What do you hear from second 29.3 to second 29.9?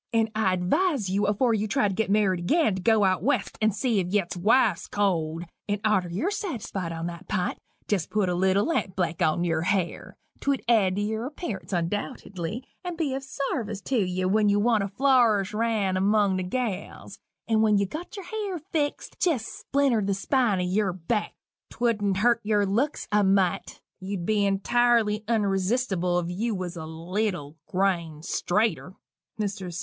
MR.